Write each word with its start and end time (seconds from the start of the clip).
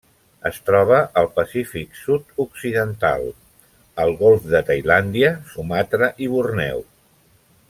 Es 0.49 0.55
troba 0.69 1.01
al 1.21 1.29
Pacífic 1.35 1.99
sud-occidental: 2.05 3.27
el 4.07 4.17
Golf 4.25 4.51
de 4.55 4.65
Tailàndia, 4.71 5.33
Sumatra 5.55 6.15
i 6.29 6.35
Borneo. 6.37 6.87